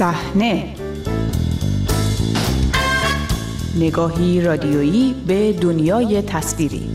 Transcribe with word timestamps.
صحنه. 0.00 0.74
نگاهی 3.76 4.40
رادیویی 4.40 5.14
به 5.26 5.52
دنیای 5.52 6.22
تصویری. 6.22 6.90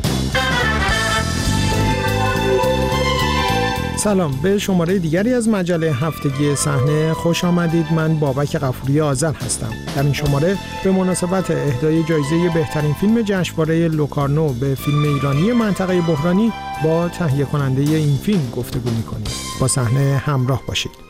سلام 3.97 4.31
به 4.43 4.57
شماره 4.57 4.99
دیگری 4.99 5.33
از 5.33 5.49
مجله 5.49 5.93
هفتگی 5.93 6.55
صحنه 6.55 7.13
خوش 7.13 7.43
آمدید. 7.43 7.85
من 7.95 8.19
بابک 8.19 8.55
قفوری 8.55 9.01
آزل 9.01 9.33
هستم. 9.33 9.71
در 9.95 10.03
این 10.03 10.13
شماره 10.13 10.57
به 10.83 10.91
مناسبت 10.91 11.51
اهدای 11.51 12.03
جایزه 12.03 12.49
بهترین 12.53 12.93
فیلم 12.93 13.21
جشنواره 13.21 13.87
لوکارنو 13.87 14.53
به 14.53 14.75
فیلم 14.75 15.03
ایرانی 15.03 15.51
منطقه 15.51 16.01
بحرانی 16.01 16.51
با 16.83 17.09
تهیه 17.09 17.45
کننده 17.45 17.81
این 17.81 18.17
فیلم 18.17 18.51
گفتگو 18.55 18.89
می‌کنیم. 18.89 19.27
با 19.59 19.67
صحنه 19.67 20.21
همراه 20.25 20.61
باشید. 20.67 21.04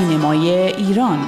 سینمای 0.00 0.50
ایران 0.50 1.18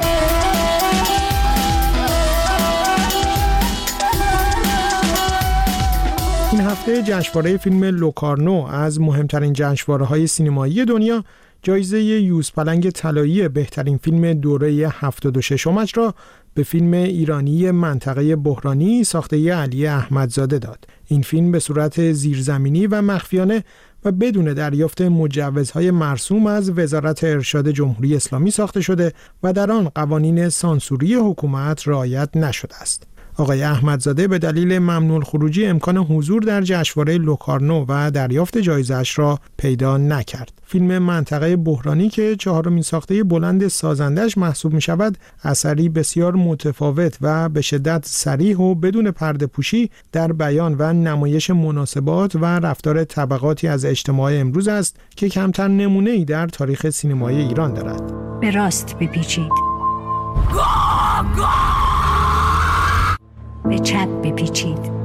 این 6.53 6.61
هفته 6.61 7.03
جشنواره 7.03 7.57
فیلم 7.57 7.85
لوکارنو 7.85 8.66
از 8.66 9.01
مهمترین 9.01 9.53
جشنواره 9.53 10.05
های 10.05 10.27
سینمایی 10.27 10.85
دنیا 10.85 11.25
جایزه 11.63 12.03
یوز 12.03 12.53
پلنگ 12.53 12.91
طلایی 12.91 13.49
بهترین 13.49 13.97
فیلم 13.97 14.33
دوره 14.33 14.89
76 14.89 15.66
مش 15.66 15.97
را 15.97 16.15
به 16.55 16.63
فیلم 16.63 16.93
ایرانی 16.93 17.71
منطقه 17.71 18.37
بحرانی 18.37 19.05
ساخته 19.05 19.55
علی 19.55 19.87
احمدزاده 19.87 20.59
داد. 20.59 20.85
این 21.07 21.23
فیلم 21.23 21.52
به 21.52 21.59
صورت 21.59 22.13
زیرزمینی 22.13 22.87
و 22.87 23.02
مخفیانه 23.02 23.65
و 24.05 24.12
بدون 24.12 24.55
دریافت 24.55 25.02
مجوزهای 25.02 25.91
مرسوم 25.91 26.47
از 26.47 26.79
وزارت 26.79 27.24
ارشاد 27.24 27.70
جمهوری 27.70 28.16
اسلامی 28.16 28.51
ساخته 28.51 28.80
شده 28.80 29.13
و 29.43 29.52
در 29.52 29.71
آن 29.71 29.88
قوانین 29.88 30.49
سانسوری 30.49 31.15
حکومت 31.15 31.88
رعایت 31.88 32.37
نشده 32.37 32.77
است. 32.77 33.12
آقای 33.37 33.63
احمدزاده 33.63 34.29
به 34.29 34.38
دلیل 34.38 34.79
ممنوع 34.79 35.25
خروجی 35.25 35.66
امکان 35.66 35.97
حضور 35.97 36.43
در 36.43 36.63
جشنواره 36.63 37.19
لوکارنو 37.19 37.85
و 37.89 38.11
دریافت 38.11 38.59
جایزش 38.59 39.19
را 39.19 39.39
پیدا 39.57 39.97
نکرد. 39.97 40.52
فیلم 40.66 40.99
منطقه 40.99 41.57
بحرانی 41.57 42.09
که 42.09 42.37
چهارمین 42.37 42.83
ساخته 42.83 43.24
بلند 43.24 43.69
سازندش 43.69 44.39
محسوب 44.39 44.73
می 44.73 44.80
شود 44.80 45.19
اثری 45.45 45.89
بسیار 45.89 46.35
متفاوت 46.35 47.19
و 47.21 47.49
به 47.49 47.61
شدت 47.61 48.02
سریح 48.07 48.57
و 48.57 48.74
بدون 48.74 49.11
پرده 49.11 49.46
پوشی 49.46 49.91
در 50.13 50.33
بیان 50.33 50.77
و 50.79 50.93
نمایش 50.93 51.51
مناسبات 51.51 52.37
و 52.37 52.45
رفتار 52.45 53.05
طبقاتی 53.05 53.69
از 53.69 53.85
اجتماع 53.85 54.33
امروز 54.33 54.69
است 54.69 54.96
که 55.17 55.29
کمتر 55.29 55.69
نمونه 55.69 56.11
ای 56.11 56.24
در 56.24 56.46
تاریخ 56.46 56.91
سینمای 56.91 57.37
ایران 57.37 57.74
دارد. 57.74 58.41
به 58.41 58.51
راست 58.51 58.96
بپیچید. 59.01 59.52
به 63.68 63.79
چپ 63.79 64.09
بپیچید 64.22 65.03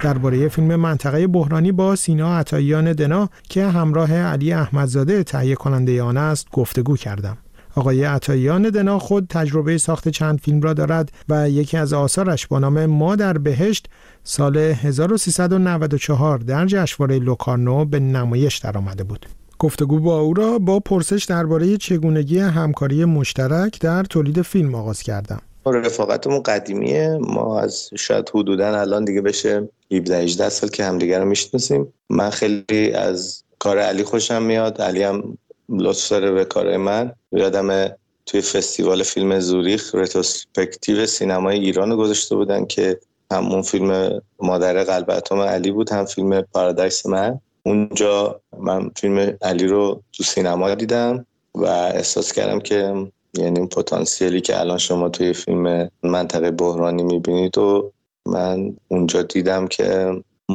درباره 0.00 0.48
فیلم 0.48 0.76
منطقه 0.76 1.26
بحرانی 1.26 1.72
با 1.72 1.96
سینا 1.96 2.38
عطاییان 2.38 2.92
دنا 2.92 3.28
که 3.42 3.66
همراه 3.66 4.12
علی 4.12 4.52
احمدزاده 4.52 5.22
تهیه 5.22 5.54
کننده 5.54 6.02
آن 6.02 6.16
است 6.16 6.50
گفتگو 6.52 6.96
کردم. 6.96 7.38
آقای 7.74 8.04
عطاییان 8.04 8.70
دنا 8.70 8.98
خود 8.98 9.26
تجربه 9.30 9.78
ساخت 9.78 10.08
چند 10.08 10.40
فیلم 10.40 10.60
را 10.60 10.74
دارد 10.74 11.12
و 11.28 11.50
یکی 11.50 11.76
از 11.76 11.92
آثارش 11.92 12.46
با 12.46 12.58
نام 12.58 12.86
ما 12.86 13.16
در 13.16 13.38
بهشت 13.38 13.88
سال 14.24 14.56
1394 14.56 16.38
در 16.38 16.66
جشنواره 16.66 17.18
لوکارنو 17.18 17.84
به 17.84 18.00
نمایش 18.00 18.58
درآمده 18.58 19.04
بود. 19.04 19.26
گفتگو 19.58 20.00
با 20.00 20.20
او 20.20 20.34
را 20.34 20.58
با 20.58 20.80
پرسش 20.80 21.24
درباره 21.24 21.76
چگونگی 21.76 22.38
همکاری 22.38 23.04
مشترک 23.04 23.80
در 23.80 24.02
تولید 24.02 24.42
فیلم 24.42 24.74
آغاز 24.74 25.02
کردم. 25.02 25.40
رفاقتمون 25.66 26.42
قدیمیه. 26.42 27.18
ما 27.20 27.60
از 27.60 27.90
شاید 27.98 28.30
حدودا 28.34 28.80
الان 28.80 29.04
دیگه 29.04 29.20
بشه 29.20 29.68
17 29.92 30.18
18 30.18 30.48
سال 30.48 30.70
که 30.70 30.84
همدیگه 30.84 31.18
رو 31.18 31.24
می‌شناسیم. 31.24 31.92
من 32.10 32.30
خیلی 32.30 32.92
از 32.92 33.42
کار 33.58 33.78
علی 33.78 34.04
خوشم 34.04 34.42
میاد. 34.42 34.82
علی 34.82 35.02
هم 35.02 35.38
لطف 35.68 36.08
داره 36.08 36.32
به 36.32 36.44
کار 36.44 36.76
من. 36.76 37.12
یادم 37.32 37.88
توی 38.26 38.40
فستیوال 38.40 39.02
فیلم 39.02 39.40
زوریخ 39.40 39.94
رتروسپکتیو 39.94 41.06
سینمای 41.06 41.58
ایران 41.58 41.90
رو 41.90 41.96
گذاشته 41.96 42.36
بودن 42.36 42.66
که 42.66 43.00
همون 43.30 43.62
فیلم 43.62 44.20
مادر 44.40 44.84
قلب 44.84 45.10
اتم 45.10 45.40
علی 45.40 45.70
بود 45.70 45.92
هم 45.92 46.04
فیلم 46.04 46.42
پارادایس 46.42 47.06
من. 47.06 47.40
اونجا 47.66 48.40
من 48.58 48.90
فیلم 48.96 49.38
علی 49.42 49.66
رو 49.66 50.02
تو 50.12 50.22
سینما 50.24 50.74
دیدم 50.74 51.26
و 51.54 51.64
احساس 51.64 52.32
کردم 52.32 52.60
که 52.60 53.06
یعنی 53.34 53.58
اون 53.58 53.68
پتانسیلی 53.68 54.40
که 54.40 54.60
الان 54.60 54.78
شما 54.78 55.08
توی 55.08 55.32
فیلم 55.32 55.90
منطقه 56.02 56.50
بحرانی 56.50 57.02
می‌بینید 57.02 57.58
و 57.58 57.92
من 58.26 58.76
اونجا 58.88 59.22
دیدم 59.22 59.68
که 59.68 60.12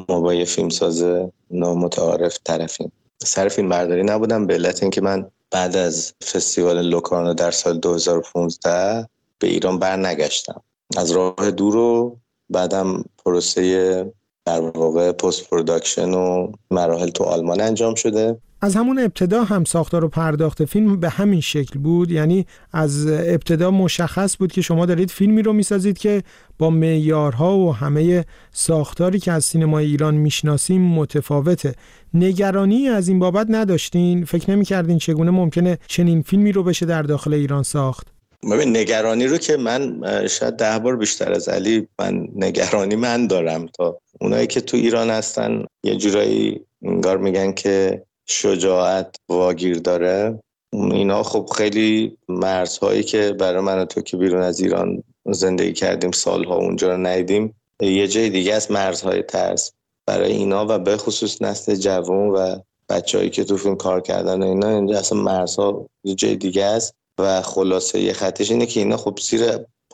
ما 0.09 0.21
با 0.21 0.33
یه 0.33 0.45
فیلمساز 0.45 1.03
نامتعارف 1.51 2.37
طرفیم. 2.43 2.91
سر 3.23 3.47
فیلم 3.47 3.69
برداری 3.69 4.03
نبودم 4.03 4.47
به 4.47 4.53
علت 4.53 4.83
اینکه 4.83 5.01
من 5.01 5.27
بعد 5.51 5.75
از 5.75 6.13
فستیوال 6.23 6.81
لوکارنو 6.81 7.33
در 7.33 7.51
سال 7.51 7.79
2015 7.79 9.07
به 9.39 9.47
ایران 9.47 9.79
برنگشتم. 9.79 10.61
از 10.97 11.11
راه 11.11 11.51
دور 11.51 11.75
و 11.75 12.17
بعدم 12.49 13.03
پروسه 13.25 14.11
در 14.45 14.61
واقع 14.61 15.11
post 15.11 15.49
production 15.49 16.09
و 16.09 16.51
مراحل 16.71 17.09
تو 17.09 17.23
آلمان 17.23 17.61
انجام 17.61 17.95
شده. 17.95 18.37
از 18.61 18.75
همون 18.75 18.99
ابتدا 18.99 19.43
هم 19.43 19.63
ساختار 19.63 20.05
و 20.05 20.07
پرداخت 20.07 20.65
فیلم 20.65 20.99
به 20.99 21.09
همین 21.09 21.41
شکل 21.41 21.79
بود. 21.79 22.11
یعنی 22.11 22.45
از 22.71 23.07
ابتدا 23.07 23.71
مشخص 23.71 24.37
بود 24.37 24.51
که 24.51 24.61
شما 24.61 24.85
دارید 24.85 25.11
فیلمی 25.11 25.41
رو 25.41 25.53
می‌سازید 25.53 25.97
که 25.97 26.23
با 26.59 26.69
معیارها 26.69 27.57
و 27.57 27.75
همه 27.75 28.25
ساختاری 28.51 29.19
که 29.19 29.31
از 29.31 29.45
سینمای 29.45 29.85
ایران 29.85 30.15
می‌شناسیم 30.15 30.81
متفاوته. 30.81 31.73
نگرانی 32.13 32.87
از 32.87 33.07
این 33.07 33.19
بابت 33.19 33.47
نداشتین؟ 33.49 34.25
فکر 34.25 34.51
نمی‌کردین 34.51 34.97
چگونه 34.97 35.31
ممکنه 35.31 35.77
چنین 35.87 36.21
فیلمی 36.21 36.51
رو 36.51 36.63
بشه 36.63 36.85
در 36.85 37.01
داخل 37.01 37.33
ایران 37.33 37.63
ساخت؟ 37.63 38.07
ببین 38.51 38.77
نگرانی 38.77 39.27
رو 39.27 39.37
که 39.37 39.57
من 39.57 40.01
شاید 40.27 40.53
ده 40.53 40.79
بار 40.79 40.97
بیشتر 40.97 41.31
از 41.31 41.49
علی 41.49 41.87
من 41.99 42.27
نگرانی 42.35 42.95
من 42.95 43.27
دارم 43.27 43.65
تا 43.65 43.97
اونایی 44.21 44.47
که 44.47 44.61
تو 44.61 44.77
ایران 44.77 45.09
هستن 45.09 45.65
یه 45.83 45.95
جورایی 45.95 46.65
انگار 46.81 47.17
میگن 47.17 47.51
که 47.51 48.03
شجاعت 48.25 49.15
واگیر 49.29 49.79
داره. 49.79 50.39
اینا 50.73 51.23
خب 51.23 51.49
خیلی 51.57 52.17
مرزهایی 52.29 53.03
که 53.03 53.33
برای 53.39 53.61
من 53.61 53.85
تو 53.85 54.01
که 54.01 54.17
بیرون 54.17 54.41
از 54.41 54.59
ایران 54.59 55.03
زندگی 55.25 55.73
کردیم 55.73 56.11
سالها 56.11 56.55
اونجا 56.55 56.91
رو 56.91 56.97
ندیدیم 56.97 57.55
یه 57.81 58.07
جای 58.07 58.29
دیگه 58.29 58.53
از 58.53 58.71
مرزهای 58.71 59.23
ترس. 59.23 59.71
برای 60.05 60.31
اینا 60.31 60.65
و 60.69 60.79
به 60.79 60.97
خصوص 60.97 61.41
نسل 61.41 61.75
جوان 61.75 62.27
و 62.29 62.59
بچههایی 62.89 63.29
که 63.29 63.43
تو 63.43 63.57
فیلم 63.57 63.75
کار 63.75 64.01
کردن 64.01 64.43
و 64.43 64.45
اینا 64.45 64.69
اینجا 64.69 64.99
اصلا 64.99 65.21
مرزها 65.21 65.85
یه 66.03 66.15
جای 66.15 66.35
دیگه 66.35 66.65
است. 66.65 66.95
و 67.19 67.41
خلاصه 67.41 67.99
یه 67.99 68.13
خطش 68.13 68.51
اینه 68.51 68.65
که 68.65 68.79
اینا 68.79 68.97
خب 68.97 69.19
زیر 69.21 69.41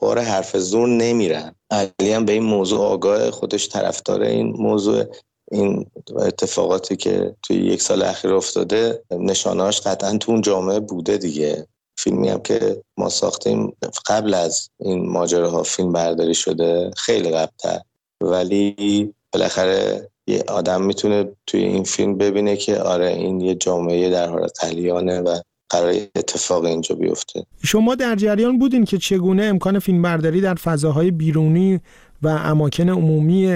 بار 0.02 0.20
حرف 0.20 0.58
زور 0.58 0.88
نمیرن. 0.88 1.56
علی 1.72 2.12
هم 2.12 2.26
به 2.26 2.34
این 2.34 2.44
موضوع 2.44 2.80
آگاه 2.80 3.32
خودش 3.32 3.70
طرفدار 3.70 4.22
این 4.22 4.48
موضوع. 4.48 5.04
این 5.52 5.86
اتفاقاتی 6.16 6.96
که 6.96 7.36
توی 7.44 7.58
یک 7.58 7.82
سال 7.82 8.02
اخیر 8.02 8.34
افتاده 8.34 9.04
نشانهاش 9.12 9.82
قطعا 9.82 10.18
تو 10.18 10.32
اون 10.32 10.42
جامعه 10.42 10.80
بوده 10.80 11.18
دیگه. 11.18 11.68
فیلمی 11.98 12.30
هم 12.30 12.42
که 12.42 12.84
ما 12.98 13.10
ساختیم 13.10 13.74
قبل 14.08 14.34
از 14.34 14.70
این 14.80 15.10
ماجراها 15.10 15.64
فیلم 15.64 15.92
برداری 15.92 16.34
شده 16.34 16.92
خیلی 16.98 17.32
قبلتر. 17.32 17.82
ولی 18.22 19.14
بالاخره 19.34 20.10
یه 20.28 20.44
آدم 20.48 20.82
می‌تونه 20.82 21.30
توی 21.48 21.64
این 21.64 21.84
فیلم 21.84 22.18
ببینه 22.18 22.58
که 22.58 22.80
آره 22.80 23.08
این 23.08 23.42
یه 23.42 23.56
جامعه 23.56 24.10
در 24.10 24.30
حال 24.30 24.48
تلیانه 24.48 25.22
و 25.22 25.40
قرار 25.70 25.94
اتفاق 26.16 26.64
اینجا 26.66 26.96
بیفته. 26.96 27.46
شما 27.64 27.96
در 27.96 28.16
جریان 28.16 28.60
بودین 28.60 28.86
که 28.86 28.98
چگونه 28.98 29.44
امکان 29.44 29.80
فیلم 29.80 30.02
برداری 30.02 30.42
در 30.42 30.56
فضاهای 30.56 31.12
بیرونی 31.12 31.80
و 32.22 32.28
اماکن 32.28 32.90
عمومی 32.90 33.48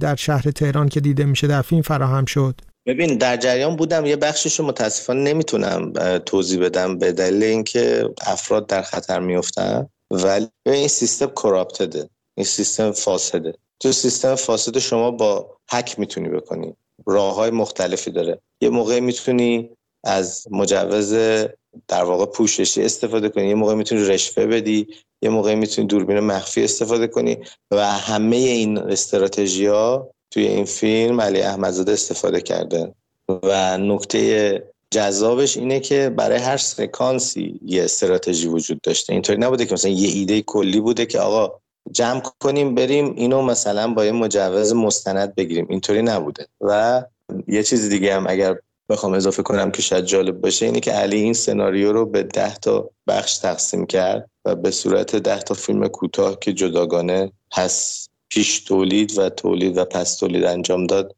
در 0.00 0.16
شهر 0.16 0.50
تهران 0.50 0.88
که 0.88 1.00
دیده 1.00 1.24
میشه 1.24 1.46
در 1.46 1.62
فیلم 1.62 1.82
فراهم 1.82 2.24
شد؟ 2.24 2.60
ببین 2.86 3.18
در 3.18 3.36
جریان 3.36 3.76
بودم 3.76 4.06
یه 4.06 4.16
بخشش 4.16 4.60
رو 4.60 4.66
متاسفانه 4.66 5.32
نمی‌تونم 5.32 5.92
توضیح 6.18 6.60
بدم 6.60 6.98
به 6.98 7.12
دلیل 7.12 7.42
اینکه 7.42 8.10
افراد 8.26 8.66
در 8.66 8.82
خطر 8.82 9.20
میفتن 9.20 9.86
ولی 10.10 10.48
این 10.66 10.88
سیستم 10.88 11.26
کراپتده 11.26 12.08
این 12.36 12.44
سیستم 12.44 12.92
فاسده. 12.92 13.54
تو 13.80 13.92
سیستم 13.92 14.34
فاسد 14.34 14.78
شما 14.78 15.10
با 15.10 15.56
هک 15.70 15.98
می‌تونی 15.98 16.28
بکنی. 16.28 16.74
راه 17.06 17.34
های 17.34 17.50
مختلفی 17.50 18.10
داره. 18.10 18.40
یه 18.60 18.68
موقع 18.68 19.00
می‌تونی 19.00 19.70
از 20.04 20.46
مجوز 20.50 21.12
در 21.88 22.04
واقع 22.04 22.26
پوششی 22.26 22.82
استفاده 22.82 23.28
کنی. 23.28 23.48
یه 23.48 23.54
موقع 23.54 23.74
می‌تونی 23.74 24.04
رشوه 24.04 24.46
بدی 24.46 24.88
یه 25.22 25.30
موقع 25.30 25.54
می‌تونی 25.54 25.86
دوربین 25.86 26.20
مخفی 26.20 26.64
استفاده 26.64 27.06
کنی 27.06 27.38
و 27.70 27.86
همه 27.86 28.36
این 28.36 28.78
استراتژی 28.78 29.66
ها 29.66 30.10
توی 30.30 30.46
این 30.46 30.64
فیلم 30.64 31.20
علی 31.20 31.40
احمدزاده 31.40 31.92
استفاده 31.92 32.40
کرده. 32.40 32.94
و 33.42 33.78
نکته 33.78 34.62
جذابش 34.90 35.56
اینه 35.56 35.80
که 35.80 36.14
برای 36.16 36.38
هر 36.38 36.56
سکانسی 36.56 37.60
یه 37.66 37.84
استراتژی 37.84 38.48
وجود 38.48 38.80
داشته. 38.80 39.12
اینطوری 39.12 39.38
نبوده 39.38 39.66
که 39.66 39.74
مثلا 39.74 39.90
یه 39.90 40.08
ایده 40.08 40.42
کلی 40.42 40.80
بوده 40.80 41.06
که 41.06 41.20
آقا 41.20 41.60
جمع 41.92 42.22
کنیم 42.40 42.74
بریم 42.74 43.14
اینو 43.16 43.42
مثلا 43.42 43.94
با 43.94 44.04
یه 44.04 44.12
مجوز 44.12 44.72
مستند 44.72 45.34
بگیریم. 45.34 45.66
اینطوری 45.70 46.02
نبوده. 46.02 46.46
و 46.60 47.04
یه 47.48 47.62
چیز 47.62 47.88
دیگه 47.88 48.14
هم 48.14 48.26
اگر 48.28 48.58
بخوام 48.88 49.12
اضافه 49.12 49.42
کنم 49.42 49.70
که 49.70 49.82
شاید 49.82 50.04
جالب 50.04 50.40
باشه 50.40 50.66
اینه 50.66 50.80
که 50.80 50.92
علی 50.92 51.16
این 51.16 51.32
سناریو 51.32 51.92
رو 51.92 52.06
به 52.06 52.22
ده 52.22 52.54
تا 52.54 52.90
بخش 53.06 53.38
تقسیم 53.38 53.86
کرد 53.86 54.30
و 54.44 54.54
به 54.54 54.70
صورت 54.70 55.16
ده 55.16 55.38
تا 55.38 55.54
فیلم 55.54 55.88
کوتاه 55.88 56.38
که 56.38 56.52
جداگانه 56.52 57.32
پس 57.50 58.08
پیش 58.28 58.60
تولید 58.60 59.18
و 59.18 59.28
تولید 59.28 59.78
و 59.78 59.84
پس 59.84 60.16
تولید 60.16 60.44
انجام 60.44 60.86
داد 60.86 61.16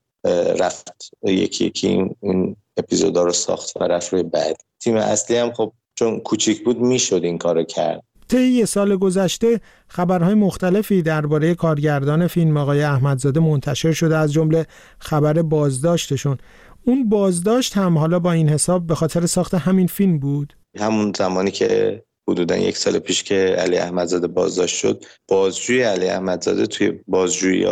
رفت. 0.58 1.10
یکی 1.22 1.64
یکی 1.64 1.88
این, 1.88 2.16
این 2.22 2.56
اپیزودا 2.76 3.22
رو 3.22 3.32
ساخت 3.32 3.76
و 3.76 3.84
رفت 3.84 4.12
روی 4.12 4.22
بعد. 4.22 4.56
تیم 4.80 4.96
اصلی 4.96 5.36
هم 5.36 5.52
خب 5.52 5.72
چون 5.94 6.20
کوچیک 6.20 6.64
بود 6.64 6.80
می‌شد 6.80 7.20
این 7.24 7.38
کارو 7.38 7.64
کرد. 7.64 8.02
طی 8.28 8.66
سال 8.66 8.96
گذشته 8.96 9.60
خبرهای 9.88 10.34
مختلفی 10.34 11.02
درباره 11.02 11.54
کارگردان 11.54 12.26
فیلم 12.26 12.56
آقای 12.56 12.82
احمدزاده 12.82 13.40
منتشر 13.40 13.92
شده 13.92 14.16
از 14.16 14.32
جمله 14.32 14.66
خبر 14.98 15.42
بازداشتشون. 15.42 16.38
اون 16.84 17.08
بازداشت 17.08 17.76
هم 17.76 17.98
حالا 17.98 18.18
با 18.18 18.32
این 18.32 18.48
حساب 18.48 18.86
به 18.86 18.94
خاطر 18.94 19.26
ساخت 19.26 19.54
همین 19.54 19.86
فیلم 19.86 20.18
بود؟ 20.18 20.56
همون 20.78 21.12
زمانی 21.16 21.50
که 21.50 22.02
حدودا 22.28 22.56
یک 22.56 22.76
سال 22.76 22.98
پیش 22.98 23.22
که 23.22 23.34
علی 23.34 23.76
احمدزاده 23.76 24.26
بازداشت 24.26 24.76
شد 24.76 25.04
بازجوی 25.28 25.82
علی 25.82 26.08
احمدزاده 26.08 26.66
توی 26.66 26.92
بازجویی 27.08 27.66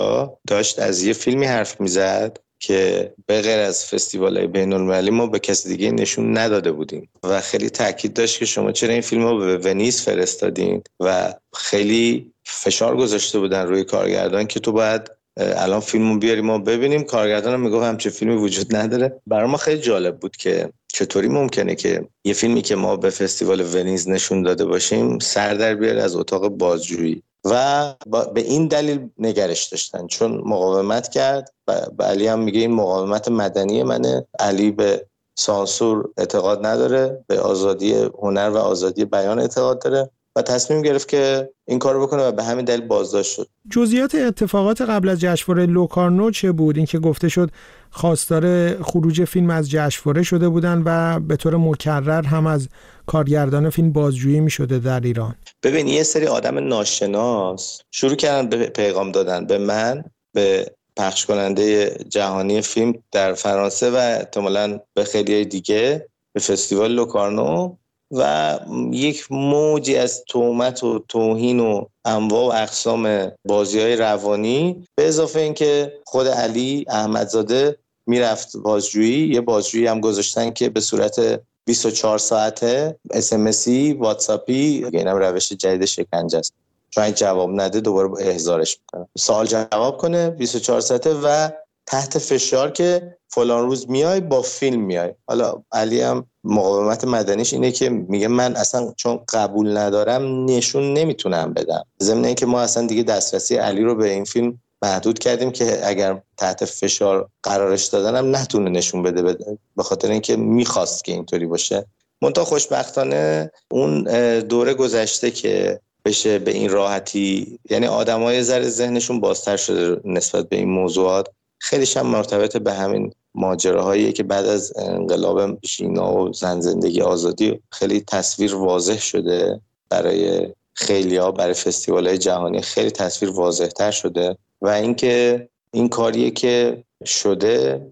داشت 0.46 0.78
از 0.78 1.02
یه 1.02 1.12
فیلمی 1.12 1.46
حرف 1.46 1.80
می‌زد 1.80 2.38
که 2.60 3.14
به 3.26 3.42
غیر 3.42 3.58
از 3.58 3.86
فستیوال 3.86 4.46
بین 4.46 4.72
المللی 4.72 5.10
ما 5.10 5.26
به 5.26 5.38
کسی 5.38 5.68
دیگه 5.68 5.90
نشون 5.90 6.38
نداده 6.38 6.72
بودیم. 6.72 7.08
و 7.22 7.40
خیلی 7.40 7.70
تاکید 7.70 8.12
داشت 8.12 8.38
که 8.38 8.44
شما 8.44 8.72
چرا 8.72 8.92
این 8.92 9.00
فیلم 9.00 9.22
رو 9.22 9.38
به 9.38 9.58
ونیز 9.58 10.02
فرستادین 10.02 10.82
و 11.00 11.34
خیلی 11.54 12.32
فشار 12.44 12.96
گذاشته 12.96 13.38
بودن 13.38 13.66
روی 13.66 13.84
کارگردان 13.84 14.46
که 14.46 14.60
تو 14.60 14.72
باید 14.72 15.10
الان 15.38 15.80
فیلمو 15.80 16.18
بیاری 16.18 16.40
ما 16.40 16.58
ببینیم. 16.58 17.02
کارگردانم 17.02 17.60
می‌گفت 17.60 17.84
همچه 17.84 18.10
فیلمی 18.10 18.36
وجود 18.36 18.76
نداره. 18.76 19.20
برای 19.26 19.50
ما 19.50 19.56
خیلی 19.56 19.80
جالب 19.80 20.18
بود 20.18 20.36
که 20.36 20.72
چطوری 20.88 21.28
ممکنه 21.28 21.74
که 21.74 22.08
یه 22.24 22.34
فیلمی 22.34 22.62
که 22.62 22.76
ما 22.76 22.96
به 22.96 23.10
فستیوال 23.10 23.60
ونیز 23.74 24.08
نشون 24.08 24.42
داده 24.42 24.64
باشیم 24.64 25.18
سر 25.18 25.54
در 25.54 25.74
بیاره 25.74 26.02
از 26.02 26.16
اتاق 26.16 26.48
بازجویی. 26.48 27.22
و 27.44 27.94
به 28.34 28.40
این 28.40 28.66
دلیل 28.66 29.08
نگرش 29.18 29.64
داشتن. 29.64 30.06
چون 30.06 30.42
مقاومت 30.44 31.08
کرد 31.08 31.52
و 31.68 32.02
علی 32.02 32.26
هم 32.26 32.38
میگه 32.38 32.60
این 32.60 32.72
مقاومت 32.72 33.28
مدنی 33.28 33.82
منه. 33.82 34.26
علی 34.38 34.70
به 34.70 35.06
سانسور 35.34 36.08
اعتقاد 36.16 36.66
نداره 36.66 37.24
به 37.26 37.40
آزادی 37.40 37.94
هنر 37.94 38.50
و 38.50 38.56
آزادی 38.56 39.04
بیان 39.04 39.38
اعتقاد 39.38 39.82
داره. 39.82 40.10
و 40.38 40.42
تصمیم 40.42 40.82
گرفت 40.82 41.08
که 41.08 41.50
این 41.66 41.78
کارو 41.78 42.06
بکنه 42.06 42.22
و 42.22 42.32
به 42.32 42.44
همین 42.44 42.64
دلیل 42.64 42.80
بازداشت 42.80 43.32
شد. 43.32 43.48
جزئیات 43.70 44.14
اتفاقات 44.14 44.80
قبل 44.80 45.08
از 45.08 45.20
جشنواره 45.20 45.66
لوکارنو 45.66 46.30
چه 46.30 46.52
بود؟ 46.52 46.76
اینکه 46.76 46.98
گفته 46.98 47.28
شد 47.28 47.50
خواستار 47.90 48.74
خروج 48.82 49.24
فیلم 49.24 49.50
از 49.50 49.70
جشنواره 49.70 50.22
شده 50.22 50.48
بودن 50.48 50.82
و 50.84 51.20
به 51.20 51.36
طور 51.36 51.56
مکرر 51.56 52.22
هم 52.22 52.46
از 52.46 52.68
کارگردان 53.06 53.70
فیلم 53.70 53.92
بازجویی 53.92 54.40
می 54.40 54.50
شده 54.50 54.78
در 54.78 55.00
ایران. 55.00 55.34
ببین 55.62 55.88
یه 55.88 56.02
سری 56.02 56.26
آدم 56.26 56.58
ناشناس 56.58 57.80
شروع 57.90 58.14
کردن 58.14 58.48
به 58.48 58.66
پیغام 58.66 59.12
دادن 59.12 59.46
به 59.46 59.58
من 59.58 60.04
به 60.32 60.66
پخش 60.96 61.26
کننده 61.26 61.96
جهانی 62.08 62.62
فیلم 62.62 62.94
در 63.12 63.34
فرانسه 63.34 63.90
و 63.90 63.94
احتمالا 63.94 64.80
به 64.94 65.04
خیلی 65.04 65.44
دیگه 65.44 66.08
به 66.32 66.40
فستیوال 66.40 66.92
لوکارنو. 66.92 67.76
و 68.10 68.58
یک 68.92 69.26
موجی 69.30 69.96
از 69.96 70.24
تومت 70.24 70.84
و 70.84 71.04
توهین 71.08 71.60
و 71.60 71.84
انواع 72.04 72.44
و 72.44 72.62
اقسام 72.62 73.32
بازی 73.44 73.80
های 73.80 73.96
روانی 73.96 74.86
به 74.94 75.08
اضافه 75.08 75.40
اینکه 75.40 75.92
خود 76.04 76.26
علی 76.26 76.84
احمدزاده 76.88 77.78
می‌رفت 78.06 78.56
بازجویی. 78.56 79.28
یه 79.28 79.40
بازجویی 79.40 79.86
هم 79.86 80.00
گذاشتن 80.00 80.50
که 80.50 80.68
به 80.68 80.80
صورت 80.80 81.40
24 81.64 82.18
ساعته 82.18 82.96
اسمسی 83.10 83.92
واتساپی 83.92 84.86
اینم 84.92 85.16
روش 85.16 85.52
جدید 85.52 85.84
شکنجه 85.84 86.38
است. 86.38 86.54
چون 86.90 87.12
جواب 87.14 87.50
نده 87.60 87.80
دوباره 87.80 88.10
احضارش 88.18 88.78
می‌کنه. 88.78 89.08
سوال 89.18 89.46
جواب 89.46 89.96
کنه 89.98 90.30
24 90.30 90.80
ساعته 90.80 91.14
و 91.14 91.48
تحت 91.86 92.18
فشار 92.18 92.70
که 92.70 93.16
فلان 93.28 93.66
روز 93.66 93.90
میای 93.90 94.20
با 94.20 94.42
فیلم 94.42 94.80
میای. 94.80 95.14
حالا 95.26 95.62
علی 95.72 96.00
هم 96.00 96.26
مقاومت 96.48 97.04
مدنیش 97.04 97.52
اینه 97.52 97.72
که 97.72 97.88
میگه 97.88 98.28
من 98.28 98.56
اصلا 98.56 98.92
چون 98.96 99.20
قبول 99.32 99.76
ندارم 99.76 100.44
نشون 100.44 100.94
نمی‌تونم 100.94 101.52
بدم 101.52 101.84
ضمن 102.02 102.24
اینکه 102.24 102.46
ما 102.46 102.60
اصلا 102.60 102.86
دیگه 102.86 103.02
دسترسی 103.02 103.56
علی 103.56 103.82
رو 103.82 103.94
به 103.94 104.10
این 104.10 104.24
فیلم 104.24 104.60
محدود 104.82 105.18
کردیم 105.18 105.50
که 105.50 105.88
اگر 105.88 106.22
تحت 106.36 106.64
فشار 106.64 107.28
قرارش 107.42 107.86
دادنم 107.86 108.36
نتونه 108.36 108.70
نشون 108.70 109.02
بده. 109.02 109.36
به 109.76 109.82
خاطر 109.82 110.10
اینکه 110.10 110.36
می‌خواست 110.36 111.04
که 111.04 111.12
اینطوری 111.12 111.46
باشه 111.46 111.86
منتها 112.22 112.44
خوشبختانه 112.44 113.50
اون 113.70 114.04
دوره 114.40 114.74
گذشته 114.74 115.30
که 115.30 115.80
بشه 116.04 116.38
به 116.38 116.50
این 116.50 116.70
راحتی 116.70 117.58
یعنی 117.70 117.86
آدمای 117.86 118.42
ذره 118.42 118.68
ذهنشون 118.68 119.20
بازتر 119.20 119.56
شده 119.56 120.00
نسبت 120.04 120.48
به 120.48 120.56
این 120.56 120.68
موضوعات 120.68 121.28
خیلیش 121.58 121.96
هم 121.96 122.06
مرتبط 122.06 122.56
به 122.56 122.72
همین 122.72 123.12
ماجراهایی 123.34 124.12
که 124.12 124.22
بعد 124.22 124.46
از 124.46 124.72
انقلاب 124.76 125.66
شینا 125.66 126.14
و 126.16 126.32
زن 126.32 126.60
زندگی 126.60 127.00
آزادی 127.00 127.60
خیلی 127.70 128.00
تصویر 128.00 128.54
واضح 128.54 128.98
شده 128.98 129.60
برای 129.90 130.48
خیلی 130.74 131.16
ها 131.16 131.32
برای 131.32 131.54
فستیوال 131.54 132.06
های 132.06 132.18
جهانی 132.18 132.60
خیلی 132.60 132.90
تصویر 132.90 133.32
واضح 133.32 133.66
تر 133.66 133.90
شده 133.90 134.36
و 134.60 134.68
اینکه 134.68 135.48
این 135.70 135.88
کاریه 135.88 136.30
که 136.30 136.84
شده 137.04 137.86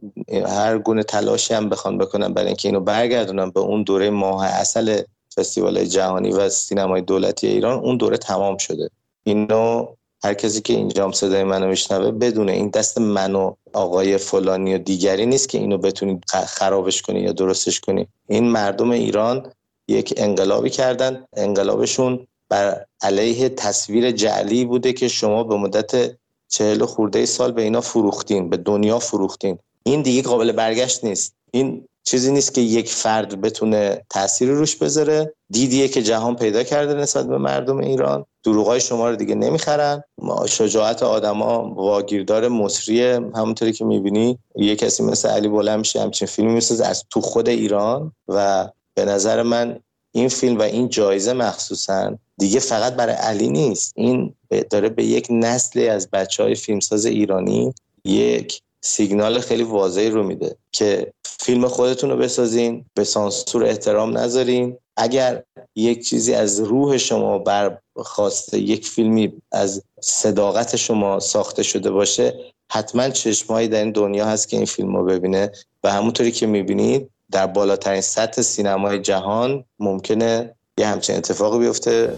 هر 0.46 0.78
گونه 0.78 1.02
تلاشی 1.02 1.54
هم 1.54 1.68
بخوان 1.68 1.98
بکنم 1.98 2.34
برای 2.34 2.46
اینکه 2.46 2.68
اینو 2.68 2.80
برگردونم 2.80 3.50
به 3.50 3.60
اون 3.60 3.82
دوره 3.82 4.10
ماه 4.10 4.46
اصل 4.46 5.02
فستیوال 5.36 5.84
جهانی 5.84 6.30
و 6.32 6.48
سینمای 6.48 7.00
دولتی 7.00 7.46
ایران 7.46 7.78
اون 7.78 7.96
دوره 7.96 8.16
تمام 8.16 8.56
شده. 8.56 8.90
اینو 9.24 9.86
هر 10.24 10.34
کسی 10.34 10.60
که 10.60 10.72
اینجام 10.72 11.12
صدای 11.12 11.44
منو 11.44 11.68
میشنوه 11.68 12.10
بدونه 12.10 12.52
این 12.52 12.68
دست 12.68 12.98
من 12.98 13.34
و 13.34 13.54
آقای 13.72 14.18
فلانی 14.18 14.74
و 14.74 14.78
دیگری 14.78 15.26
نیست 15.26 15.48
که 15.48 15.58
اینو 15.58 15.78
بتونید 15.78 16.24
خرابش 16.46 17.02
کنی 17.02 17.20
یا 17.20 17.32
درستش 17.32 17.80
کنی. 17.80 18.06
این 18.28 18.44
مردم 18.44 18.90
ایران 18.90 19.52
یک 19.88 20.14
انقلابی 20.16 20.70
کردن. 20.70 21.24
انقلابشون 21.36 22.26
بر 22.48 22.84
علیه 23.02 23.48
تصویر 23.48 24.10
جعلی 24.10 24.64
بوده 24.64 24.92
که 24.92 25.08
شما 25.08 25.44
به 25.44 25.56
مدت 25.56 26.16
چهل 26.48 26.84
خورده 26.84 27.26
سال 27.26 27.52
به 27.52 27.62
اینا 27.62 27.80
فروختین 27.80 28.50
به 28.50 28.56
دنیا 28.56 28.98
فروختین. 28.98 29.58
این 29.82 30.02
دیگه 30.02 30.22
قابل 30.22 30.52
برگشت 30.52 31.04
نیست. 31.04 31.34
این 31.50 31.88
چیزی 32.08 32.32
نیست 32.32 32.54
که 32.54 32.60
یک 32.60 32.88
فرد 32.88 33.40
بتونه 33.40 34.04
تاثیر 34.10 34.48
روش 34.48 34.76
بذاره. 34.76 35.34
دیدیه 35.50 35.88
که 35.88 36.02
جهان 36.02 36.36
پیدا 36.36 36.62
کرده 36.62 36.94
نسبت 36.94 37.26
به 37.26 37.38
مردم 37.38 37.78
ایران. 37.78 38.24
دروغای 38.44 38.80
شما 38.80 39.10
رو 39.10 39.16
دیگه 39.16 39.34
نمی‌خرن. 39.34 40.02
شجاعت 40.48 41.02
آدما 41.02 41.74
واگیردار 41.74 42.48
مصری 42.48 43.02
همونطوری 43.02 43.72
که 43.72 43.84
می‌بینی. 43.84 44.38
یه 44.56 44.76
کسی 44.76 45.02
مثل 45.02 45.28
علی 45.28 45.48
بلند 45.48 45.78
میشه 45.78 46.00
همچین 46.00 46.28
فیلمی 46.28 46.52
می‌سازه 46.52 46.86
از 46.86 47.04
تو 47.10 47.20
خود 47.20 47.48
ایران 47.48 48.12
و 48.28 48.68
به 48.94 49.04
نظر 49.04 49.42
من 49.42 49.80
این 50.12 50.28
فیلم 50.28 50.58
و 50.58 50.62
این 50.62 50.88
جایزه 50.88 51.32
مخصوصا 51.32 52.18
دیگه 52.38 52.60
فقط 52.60 52.94
برای 52.94 53.14
علی 53.14 53.48
نیست. 53.48 53.92
این 53.96 54.34
داره 54.70 54.88
به 54.88 55.04
یک 55.04 55.26
نسلی 55.30 55.88
از 55.88 56.10
بچه 56.10 56.42
های 56.42 56.54
فیلمساز 56.54 57.06
ایرانی 57.06 57.74
یک 58.04 58.62
سیگنال 58.80 59.40
خیلی 59.40 59.62
واضحی 59.62 60.10
رو 60.10 60.22
میده 60.22 60.56
که 60.72 61.12
فیلم 61.24 61.68
خودتون 61.68 62.10
رو 62.10 62.16
بسازین 62.16 62.84
به 62.94 63.04
سانسور 63.04 63.64
احترام 63.64 64.18
نذارین. 64.18 64.76
اگر 64.96 65.42
یک 65.74 66.08
چیزی 66.08 66.34
از 66.34 66.60
روح 66.60 66.96
شما 66.96 67.38
برخواسته 67.38 68.58
یک 68.58 68.86
فیلمی 68.86 69.32
از 69.52 69.82
صداقت 70.00 70.76
شما 70.76 71.20
ساخته 71.20 71.62
شده 71.62 71.90
باشه 71.90 72.34
حتما 72.72 73.10
چشمایی 73.10 73.68
در 73.68 73.78
این 73.78 73.92
دنیا 73.92 74.26
هست 74.26 74.48
که 74.48 74.56
این 74.56 74.66
فیلم 74.66 74.96
رو 74.96 75.04
ببینه 75.04 75.52
و 75.84 75.92
همونطوری 75.92 76.32
که 76.32 76.46
می‌بینید 76.46 77.10
در 77.30 77.46
بالاترین 77.46 78.00
سطح 78.00 78.42
سینمای 78.42 78.98
جهان 78.98 79.64
ممکنه 79.78 80.54
یه 80.78 80.86
همچین 80.86 81.16
اتفاقی 81.16 81.58
بیفته. 81.58 82.16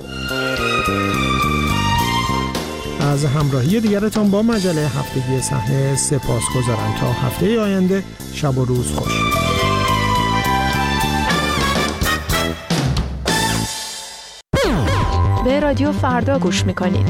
از 3.08 3.24
همراهی 3.24 3.80
دیگرتان 3.80 4.30
با 4.30 4.42
مجله 4.42 4.80
هفتگی 4.80 5.40
صحنه 5.40 5.96
سپاس 5.96 6.42
گذارم 6.56 6.94
تا 7.00 7.12
هفته 7.12 7.60
آینده 7.60 8.04
شب 8.32 8.58
و 8.58 8.64
روز 8.64 8.92
خوش. 8.92 9.12
به 15.44 15.60
رادیو 15.60 15.92
فردا 15.92 16.38
گوش 16.38 16.64
می‌کنید. 16.64 17.06